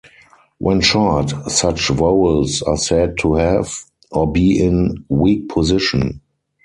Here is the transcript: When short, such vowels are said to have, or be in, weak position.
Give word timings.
When 0.57 0.81
short, 0.81 1.29
such 1.51 1.89
vowels 1.89 2.63
are 2.63 2.75
said 2.75 3.19
to 3.19 3.35
have, 3.35 3.71
or 4.09 4.31
be 4.31 4.59
in, 4.59 5.05
weak 5.09 5.47
position. 5.49 6.21